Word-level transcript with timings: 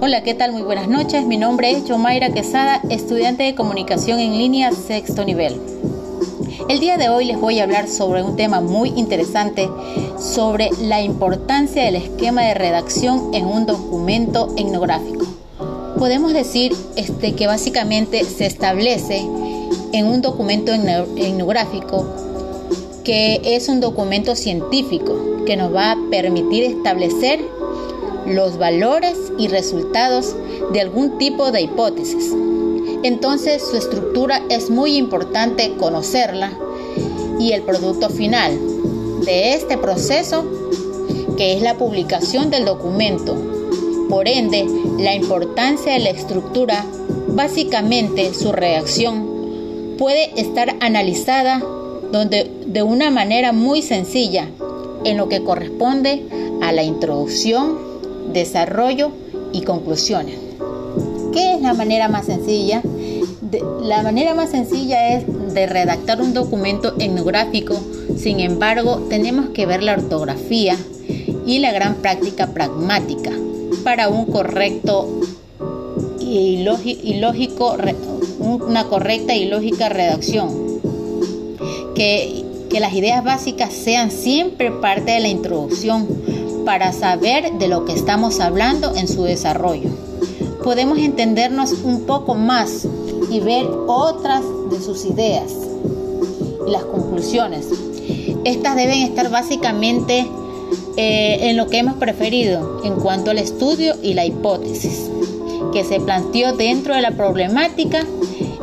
Hola, 0.00 0.22
¿qué 0.22 0.34
tal? 0.34 0.52
Muy 0.52 0.62
buenas 0.62 0.88
noches. 0.88 1.24
Mi 1.24 1.36
nombre 1.36 1.70
es 1.70 1.84
Yomaira 1.84 2.30
Quesada, 2.30 2.80
estudiante 2.90 3.44
de 3.44 3.54
comunicación 3.54 4.18
en 4.18 4.36
línea 4.36 4.72
sexto 4.72 5.24
nivel. 5.24 5.60
El 6.68 6.80
día 6.80 6.96
de 6.96 7.08
hoy 7.08 7.24
les 7.24 7.40
voy 7.40 7.60
a 7.60 7.64
hablar 7.64 7.88
sobre 7.88 8.22
un 8.22 8.36
tema 8.36 8.60
muy 8.60 8.90
interesante, 8.96 9.68
sobre 10.18 10.70
la 10.80 11.00
importancia 11.00 11.84
del 11.84 11.96
esquema 11.96 12.42
de 12.42 12.54
redacción 12.54 13.34
en 13.34 13.46
un 13.46 13.66
documento 13.66 14.52
etnográfico. 14.56 15.26
Podemos 15.98 16.32
decir 16.32 16.74
este, 16.96 17.34
que 17.34 17.46
básicamente 17.46 18.24
se 18.24 18.46
establece 18.46 19.18
en 19.92 20.06
un 20.06 20.20
documento 20.20 20.72
etnográfico 20.72 22.04
que 23.04 23.40
es 23.44 23.68
un 23.68 23.80
documento 23.80 24.34
científico 24.34 25.44
que 25.44 25.56
nos 25.56 25.74
va 25.74 25.92
a 25.92 25.98
permitir 26.10 26.64
establecer 26.64 27.38
los 28.26 28.58
valores 28.58 29.16
y 29.38 29.48
resultados 29.48 30.34
de 30.72 30.80
algún 30.80 31.18
tipo 31.18 31.50
de 31.50 31.62
hipótesis. 31.62 32.32
Entonces 33.02 33.62
su 33.62 33.76
estructura 33.76 34.42
es 34.48 34.70
muy 34.70 34.96
importante 34.96 35.74
conocerla 35.76 36.52
y 37.38 37.52
el 37.52 37.62
producto 37.62 38.08
final 38.08 38.58
de 39.24 39.54
este 39.54 39.76
proceso, 39.76 40.44
que 41.36 41.54
es 41.54 41.62
la 41.62 41.76
publicación 41.76 42.50
del 42.50 42.64
documento. 42.64 43.36
Por 44.08 44.28
ende, 44.28 44.66
la 44.98 45.14
importancia 45.14 45.92
de 45.92 45.98
la 46.00 46.10
estructura, 46.10 46.84
básicamente 47.28 48.32
su 48.34 48.52
reacción, 48.52 49.96
puede 49.98 50.40
estar 50.40 50.76
analizada 50.80 51.62
donde, 52.12 52.50
de 52.66 52.82
una 52.82 53.10
manera 53.10 53.52
muy 53.52 53.82
sencilla 53.82 54.48
en 55.04 55.16
lo 55.16 55.28
que 55.28 55.42
corresponde 55.42 56.24
a 56.62 56.72
la 56.72 56.82
introducción, 56.82 57.93
desarrollo 58.32 59.10
y 59.52 59.62
conclusiones. 59.62 60.38
¿Qué 61.32 61.54
es 61.54 61.60
la 61.60 61.74
manera 61.74 62.08
más 62.08 62.26
sencilla? 62.26 62.82
la 63.82 64.02
manera 64.02 64.34
más 64.34 64.50
sencilla 64.50 65.16
es 65.16 65.24
de 65.54 65.66
redactar 65.66 66.20
un 66.20 66.34
documento 66.34 66.94
etnográfico, 66.98 67.76
sin 68.16 68.40
embargo 68.40 69.06
tenemos 69.08 69.50
que 69.50 69.66
ver 69.66 69.82
la 69.82 69.92
ortografía 69.92 70.76
y 71.46 71.58
la 71.58 71.72
gran 71.72 71.96
práctica 71.96 72.48
pragmática 72.48 73.30
para 73.84 74.08
un 74.08 74.26
correcto 74.26 75.20
y 76.20 76.64
lógico, 76.64 77.76
una 78.40 78.84
correcta 78.84 79.34
y 79.34 79.46
lógica 79.46 79.88
redacción. 79.88 80.64
Que, 81.94 82.44
que 82.70 82.80
las 82.80 82.92
ideas 82.94 83.22
básicas 83.22 83.72
sean 83.72 84.10
siempre 84.10 84.72
parte 84.72 85.12
de 85.12 85.20
la 85.20 85.28
introducción 85.28 86.08
para 86.64 86.92
saber 86.92 87.52
de 87.58 87.68
lo 87.68 87.84
que 87.84 87.92
estamos 87.92 88.40
hablando 88.40 88.94
en 88.94 89.08
su 89.08 89.24
desarrollo. 89.24 89.90
Podemos 90.62 90.98
entendernos 90.98 91.72
un 91.84 92.02
poco 92.02 92.34
más 92.34 92.86
y 93.30 93.40
ver 93.40 93.66
otras 93.86 94.42
de 94.70 94.80
sus 94.80 95.04
ideas 95.04 95.52
y 96.66 96.70
las 96.70 96.84
conclusiones. 96.84 97.66
Estas 98.44 98.76
deben 98.76 99.02
estar 99.02 99.30
básicamente 99.30 100.26
eh, 100.96 101.50
en 101.50 101.56
lo 101.56 101.68
que 101.68 101.78
hemos 101.78 101.96
preferido 101.96 102.80
en 102.84 102.94
cuanto 102.94 103.30
al 103.30 103.38
estudio 103.38 103.94
y 104.02 104.14
la 104.14 104.24
hipótesis 104.24 105.10
que 105.72 105.84
se 105.84 106.00
planteó 106.00 106.52
dentro 106.52 106.94
de 106.94 107.02
la 107.02 107.10
problemática 107.10 108.06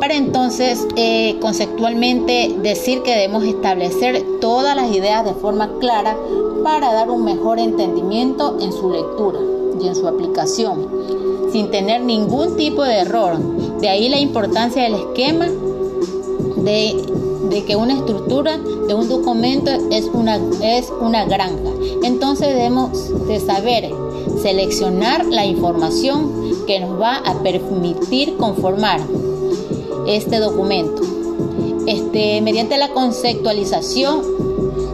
para 0.00 0.14
entonces 0.14 0.86
eh, 0.96 1.36
conceptualmente 1.40 2.54
decir 2.62 3.02
que 3.02 3.12
debemos 3.12 3.44
establecer 3.44 4.22
todas 4.40 4.76
las 4.76 4.90
ideas 4.90 5.24
de 5.24 5.34
forma 5.34 5.78
clara 5.78 6.16
para 6.62 6.92
dar 6.92 7.10
un 7.10 7.24
mejor 7.24 7.58
entendimiento 7.58 8.58
en 8.60 8.72
su 8.72 8.90
lectura 8.90 9.38
y 9.80 9.86
en 9.86 9.94
su 9.94 10.06
aplicación, 10.08 10.88
sin 11.52 11.70
tener 11.70 12.02
ningún 12.02 12.56
tipo 12.56 12.82
de 12.82 12.98
error. 13.00 13.38
De 13.80 13.88
ahí 13.88 14.08
la 14.08 14.18
importancia 14.18 14.82
del 14.82 14.94
esquema 14.94 15.46
de, 16.56 16.96
de 17.50 17.64
que 17.64 17.76
una 17.76 17.94
estructura 17.94 18.58
de 18.58 18.94
un 18.94 19.08
documento 19.08 19.70
es 19.90 20.06
una, 20.12 20.38
es 20.62 20.92
una 21.00 21.24
granja. 21.24 21.70
Entonces 22.02 22.48
debemos 22.48 23.26
de 23.26 23.40
saber 23.40 23.90
seleccionar 24.42 25.24
la 25.26 25.46
información 25.46 26.44
que 26.66 26.80
nos 26.80 27.00
va 27.00 27.16
a 27.16 27.42
permitir 27.42 28.36
conformar 28.36 29.00
este 30.06 30.38
documento. 30.38 31.02
Este, 31.86 32.40
mediante 32.40 32.78
la 32.78 32.90
conceptualización, 32.90 34.22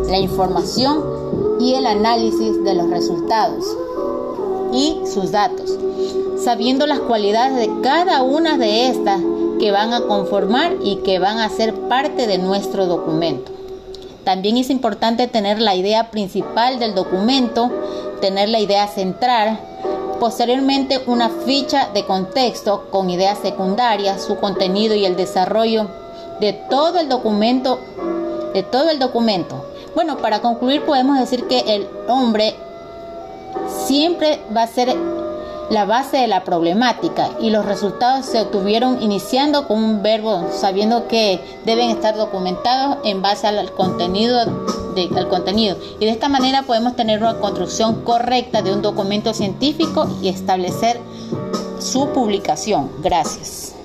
la 0.08 0.18
información 0.18 1.04
y 1.60 1.74
el 1.74 1.86
análisis 1.86 2.64
de 2.64 2.74
los 2.74 2.90
resultados 2.90 3.64
y 4.72 4.96
sus 5.06 5.30
datos, 5.30 5.76
sabiendo 6.42 6.86
las 6.86 7.00
cualidades 7.00 7.56
de 7.56 7.80
cada 7.82 8.22
una 8.22 8.56
de 8.56 8.88
estas 8.88 9.20
que 9.58 9.70
van 9.70 9.92
a 9.92 10.00
conformar 10.00 10.76
y 10.82 10.96
que 10.96 11.18
van 11.18 11.38
a 11.38 11.48
ser 11.50 11.74
parte 11.88 12.26
de 12.26 12.38
nuestro 12.38 12.86
documento. 12.86 13.52
También 14.24 14.56
es 14.56 14.70
importante 14.70 15.26
tener 15.26 15.60
la 15.60 15.74
idea 15.74 16.10
principal 16.10 16.78
del 16.78 16.94
documento, 16.94 17.70
tener 18.20 18.48
la 18.48 18.60
idea 18.60 18.86
central, 18.88 19.60
posteriormente 20.20 21.02
una 21.06 21.30
ficha 21.30 21.88
de 21.92 22.04
contexto 22.04 22.84
con 22.90 23.10
ideas 23.10 23.38
secundarias, 23.38 24.22
su 24.22 24.36
contenido 24.36 24.94
y 24.94 25.04
el 25.04 25.16
desarrollo 25.16 25.88
de 26.38 26.52
todo 26.52 27.00
el 27.00 27.08
documento, 27.08 27.80
de 28.54 28.62
todo 28.62 28.90
el 28.90 29.00
documento. 29.00 29.64
Bueno, 29.94 30.18
para 30.18 30.40
concluir 30.40 30.84
podemos 30.84 31.18
decir 31.18 31.48
que 31.48 31.60
el 31.74 31.88
hombre 32.06 32.54
siempre 33.86 34.40
va 34.54 34.62
a 34.62 34.66
ser 34.68 34.94
la 35.70 35.84
base 35.84 36.18
de 36.18 36.26
la 36.26 36.44
problemática 36.44 37.30
y 37.40 37.50
los 37.50 37.64
resultados 37.64 38.26
se 38.26 38.40
obtuvieron 38.40 39.02
iniciando 39.02 39.66
con 39.66 39.82
un 39.82 40.02
verbo 40.02 40.48
sabiendo 40.52 41.08
que 41.08 41.40
deben 41.64 41.90
estar 41.90 42.16
documentados 42.16 42.98
en 43.04 43.22
base 43.22 43.46
al 43.46 43.72
contenido 43.72 44.44
al 45.16 45.28
contenido 45.28 45.76
y 45.98 46.04
de 46.04 46.10
esta 46.10 46.28
manera 46.28 46.62
podemos 46.62 46.96
tener 46.96 47.20
una 47.20 47.38
construcción 47.38 48.02
correcta 48.02 48.62
de 48.62 48.72
un 48.72 48.82
documento 48.82 49.32
científico 49.34 50.08
y 50.22 50.28
establecer 50.28 51.00
su 51.78 52.08
publicación. 52.08 52.90
Gracias. 53.02 53.79